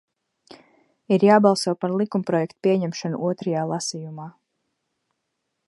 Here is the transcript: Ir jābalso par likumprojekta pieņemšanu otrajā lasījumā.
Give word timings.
Ir 1.17 1.25
jābalso 1.29 1.73
par 1.83 1.93
likumprojekta 2.01 2.67
pieņemšanu 2.67 3.21
otrajā 3.29 3.67
lasījumā. 3.73 4.29